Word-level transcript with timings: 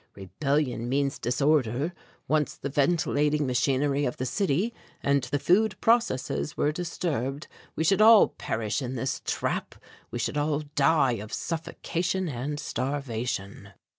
Rebellion 0.15 0.89
means 0.89 1.19
disorder 1.19 1.93
once 2.27 2.55
the 2.55 2.69
ventilating 2.71 3.45
machinery 3.45 4.03
of 4.05 4.17
the 4.17 4.25
city 4.25 4.73
and 5.03 5.21
the 5.25 5.37
food 5.37 5.79
processes 5.79 6.57
were 6.57 6.71
disturbed 6.71 7.47
we 7.75 7.83
should 7.83 8.01
all 8.01 8.29
perish 8.29 8.81
in 8.81 8.95
this 8.95 9.21
trap 9.25 9.75
we 10.09 10.17
should 10.17 10.37
all 10.37 10.61
die 10.73 11.19
of 11.21 11.31
suffocation 11.31 12.27
and 12.27 12.59
starvation." 12.59 13.73